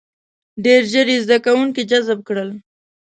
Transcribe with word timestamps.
•ډېر 0.63 0.81
ژر 0.91 1.07
یې 1.13 1.17
زده 1.25 1.37
کوونکي 1.45 1.81
جذب 1.91 2.19
کړل. 2.27 2.49